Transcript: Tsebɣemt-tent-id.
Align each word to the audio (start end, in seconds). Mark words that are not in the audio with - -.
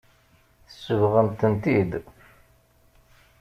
Tsebɣemt-tent-id. 0.69 1.91